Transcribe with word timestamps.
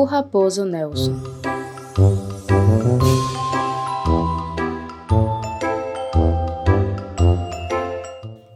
O 0.00 0.04
Raposo 0.04 0.64
Nelson. 0.64 1.14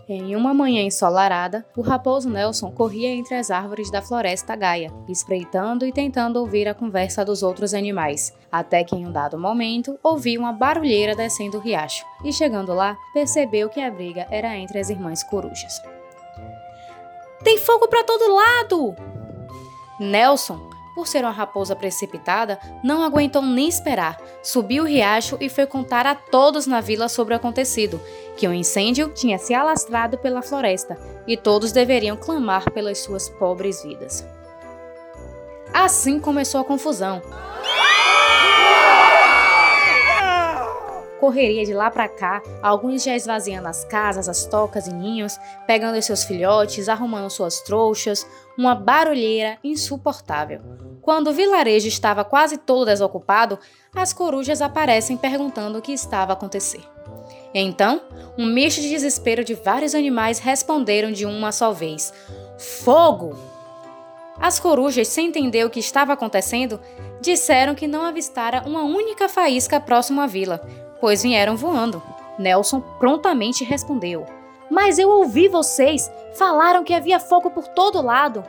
Em 0.08 0.34
uma 0.34 0.54
manhã 0.54 0.80
ensolarada, 0.80 1.66
o 1.76 1.82
raposo 1.82 2.30
Nelson 2.30 2.70
corria 2.70 3.10
entre 3.10 3.34
as 3.34 3.50
árvores 3.50 3.90
da 3.90 4.00
floresta 4.00 4.56
Gaia, 4.56 4.90
espreitando 5.06 5.84
e 5.84 5.92
tentando 5.92 6.38
ouvir 6.38 6.66
a 6.66 6.72
conversa 6.72 7.22
dos 7.26 7.42
outros 7.42 7.74
animais, 7.74 8.32
até 8.50 8.82
que 8.82 8.96
em 8.96 9.06
um 9.06 9.12
dado 9.12 9.38
momento 9.38 9.98
ouviu 10.02 10.40
uma 10.40 10.52
barulheira 10.54 11.14
descendo 11.14 11.58
o 11.58 11.60
riacho, 11.60 12.06
e 12.24 12.32
chegando 12.32 12.72
lá, 12.72 12.96
percebeu 13.12 13.68
que 13.68 13.82
a 13.82 13.90
briga 13.90 14.26
era 14.30 14.56
entre 14.56 14.78
as 14.78 14.88
irmãs 14.88 15.22
corujas. 15.22 15.78
Tem 17.42 17.58
fogo 17.58 17.86
para 17.86 18.02
todo 18.02 18.34
lado! 18.34 18.96
Nelson, 20.00 20.73
por 20.94 21.06
ser 21.06 21.24
uma 21.24 21.30
raposa 21.30 21.74
precipitada, 21.74 22.58
não 22.82 23.02
aguentou 23.02 23.42
nem 23.42 23.68
esperar. 23.68 24.20
Subiu 24.42 24.84
o 24.84 24.86
riacho 24.86 25.36
e 25.40 25.48
foi 25.48 25.66
contar 25.66 26.06
a 26.06 26.14
todos 26.14 26.66
na 26.66 26.80
vila 26.80 27.08
sobre 27.08 27.34
o 27.34 27.36
acontecido, 27.36 28.00
que 28.36 28.46
o 28.46 28.50
um 28.50 28.54
incêndio 28.54 29.08
tinha 29.08 29.38
se 29.38 29.52
alastrado 29.52 30.16
pela 30.18 30.42
floresta 30.42 30.96
e 31.26 31.36
todos 31.36 31.72
deveriam 31.72 32.16
clamar 32.16 32.70
pelas 32.70 32.98
suas 32.98 33.28
pobres 33.28 33.82
vidas. 33.82 34.24
Assim 35.72 36.20
começou 36.20 36.60
a 36.60 36.64
confusão. 36.64 37.20
Correria 41.24 41.64
de 41.64 41.72
lá 41.72 41.90
para 41.90 42.06
cá, 42.06 42.42
alguns 42.62 43.02
já 43.02 43.16
esvaziando 43.16 43.66
as 43.66 43.82
casas, 43.82 44.28
as 44.28 44.44
tocas 44.44 44.86
e 44.86 44.92
ninhos, 44.92 45.38
pegando 45.66 46.00
seus 46.02 46.22
filhotes, 46.22 46.86
arrumando 46.86 47.30
suas 47.30 47.62
trouxas, 47.62 48.26
uma 48.58 48.74
barulheira 48.74 49.56
insuportável. 49.64 50.60
Quando 51.00 51.28
o 51.28 51.32
vilarejo 51.32 51.88
estava 51.88 52.26
quase 52.26 52.58
todo 52.58 52.84
desocupado, 52.84 53.58
as 53.94 54.12
corujas 54.12 54.60
aparecem 54.60 55.16
perguntando 55.16 55.78
o 55.78 55.82
que 55.82 55.92
estava 55.92 56.32
a 56.32 56.34
acontecer. 56.34 56.82
Então, 57.54 58.02
um 58.36 58.44
misto 58.44 58.82
de 58.82 58.90
desespero 58.90 59.42
de 59.42 59.54
vários 59.54 59.94
animais 59.94 60.38
responderam 60.38 61.10
de 61.10 61.24
uma 61.24 61.52
só 61.52 61.72
vez: 61.72 62.12
Fogo! 62.58 63.34
As 64.38 64.60
corujas, 64.60 65.08
sem 65.08 65.28
entender 65.28 65.64
o 65.64 65.70
que 65.70 65.80
estava 65.80 66.12
acontecendo, 66.12 66.78
disseram 67.20 67.74
que 67.74 67.86
não 67.86 68.02
avistara 68.02 68.62
uma 68.66 68.82
única 68.82 69.28
faísca 69.28 69.80
próximo 69.80 70.20
à 70.20 70.26
vila, 70.26 70.60
pois 71.04 71.22
vieram 71.22 71.54
voando. 71.54 72.02
Nelson 72.38 72.80
prontamente 72.80 73.62
respondeu: 73.62 74.24
Mas 74.70 74.98
eu 74.98 75.10
ouvi 75.10 75.48
vocês! 75.48 76.10
Falaram 76.32 76.82
que 76.82 76.94
havia 76.94 77.20
fogo 77.20 77.50
por 77.50 77.68
todo 77.68 78.00
lado! 78.00 78.42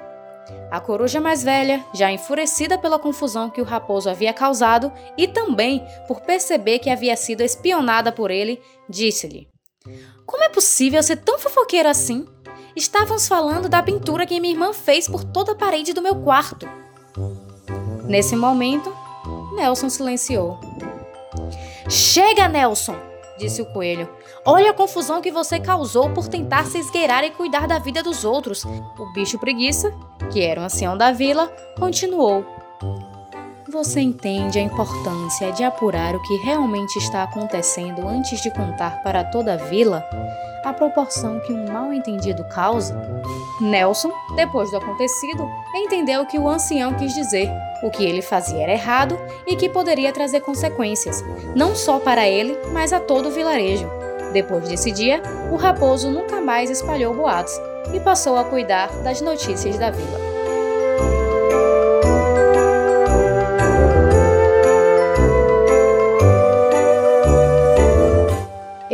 A 0.71 0.79
coruja 0.79 1.19
mais 1.19 1.43
velha, 1.43 1.83
já 1.93 2.09
enfurecida 2.09 2.77
pela 2.77 2.97
confusão 2.97 3.49
que 3.49 3.59
o 3.59 3.65
raposo 3.65 4.09
havia 4.09 4.31
causado 4.31 4.89
e 5.17 5.27
também 5.27 5.85
por 6.07 6.21
perceber 6.21 6.79
que 6.79 6.89
havia 6.89 7.17
sido 7.17 7.41
espionada 7.41 8.09
por 8.09 8.31
ele, 8.31 8.61
disse-lhe: 8.87 9.49
Como 10.25 10.45
é 10.45 10.47
possível 10.47 11.03
ser 11.03 11.17
tão 11.17 11.37
fofoqueira 11.37 11.89
assim? 11.89 12.25
Estávamos 12.73 13.27
falando 13.27 13.67
da 13.67 13.83
pintura 13.83 14.25
que 14.25 14.39
minha 14.39 14.53
irmã 14.53 14.71
fez 14.71 15.09
por 15.09 15.25
toda 15.25 15.51
a 15.51 15.55
parede 15.55 15.91
do 15.91 16.01
meu 16.01 16.23
quarto. 16.23 16.65
Nesse 18.05 18.33
momento, 18.33 18.95
Nelson 19.57 19.89
silenciou. 19.89 20.64
Chega, 21.89 22.47
Nelson! 22.47 22.95
disse 23.37 23.61
o 23.61 23.65
coelho. 23.65 24.09
Olha 24.45 24.71
a 24.71 24.73
confusão 24.73 25.21
que 25.21 25.31
você 25.31 25.59
causou 25.59 26.09
por 26.09 26.27
tentar 26.27 26.65
se 26.65 26.77
esgueirar 26.77 27.23
e 27.23 27.31
cuidar 27.31 27.67
da 27.67 27.79
vida 27.79 28.01
dos 28.01 28.23
outros. 28.23 28.63
O 28.63 29.13
bicho 29.13 29.37
preguiça, 29.37 29.93
que 30.31 30.41
era 30.41 30.61
um 30.61 30.65
ancião 30.65 30.97
da 30.97 31.11
vila, 31.11 31.47
continuou. 31.77 32.45
Você 33.67 33.99
entende 33.99 34.57
a 34.57 34.61
importância 34.61 35.51
de 35.51 35.63
apurar 35.63 36.15
o 36.15 36.21
que 36.21 36.37
realmente 36.37 36.97
está 36.97 37.23
acontecendo 37.23 38.07
antes 38.07 38.41
de 38.41 38.49
contar 38.51 39.01
para 39.03 39.23
toda 39.23 39.53
a 39.53 39.57
vila 39.57 40.05
a 40.63 40.71
proporção 40.71 41.39
que 41.41 41.51
um 41.51 41.71
mal-entendido 41.71 42.43
causa? 42.45 42.95
Nelson, 43.59 44.11
depois 44.35 44.71
do 44.71 44.77
acontecido, 44.77 45.47
entendeu 45.75 46.25
que 46.25 46.39
o 46.39 46.47
ancião 46.47 46.93
quis 46.93 47.13
dizer 47.13 47.51
o 47.85 47.91
que 47.91 48.03
ele 48.03 48.23
fazia 48.23 48.63
era 48.63 48.71
errado 48.71 49.15
e 49.45 49.55
que 49.55 49.69
poderia 49.69 50.11
trazer 50.11 50.41
consequências, 50.41 51.23
não 51.55 51.75
só 51.75 51.99
para 51.99 52.27
ele, 52.27 52.57
mas 52.73 52.91
a 52.91 52.99
todo 52.99 53.29
o 53.29 53.31
vilarejo. 53.31 53.87
Depois 54.33 54.67
desse 54.67 54.91
dia, 54.91 55.21
o 55.51 55.55
raposo 55.55 56.09
nunca 56.09 56.41
mais 56.41 56.71
espalhou 56.71 57.13
boatos 57.13 57.53
e 57.93 57.99
passou 57.99 58.37
a 58.37 58.43
cuidar 58.43 58.89
das 59.03 59.21
notícias 59.21 59.77
da 59.77 59.91
vila. 59.91 60.34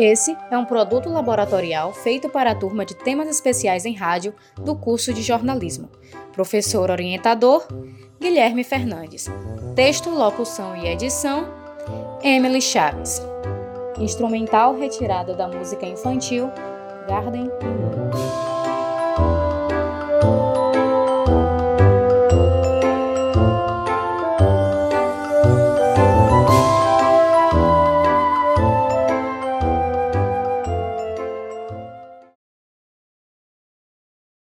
Esse 0.01 0.35
é 0.49 0.57
um 0.57 0.65
produto 0.65 1.11
laboratorial 1.11 1.93
feito 1.93 2.27
para 2.27 2.49
a 2.49 2.55
turma 2.55 2.83
de 2.83 2.95
temas 2.95 3.29
especiais 3.29 3.85
em 3.85 3.93
rádio 3.93 4.33
do 4.55 4.75
curso 4.75 5.13
de 5.13 5.21
jornalismo. 5.21 5.91
Professor 6.33 6.89
orientador 6.89 7.67
Guilherme 8.19 8.63
Fernandes. 8.63 9.27
Texto, 9.75 10.09
locução 10.09 10.75
e 10.75 10.87
edição 10.87 11.47
Emily 12.23 12.63
Chaves. 12.63 13.21
Instrumental 13.99 14.75
retirado 14.75 15.37
da 15.37 15.47
música 15.47 15.85
infantil 15.85 16.49
Garden 17.07 17.51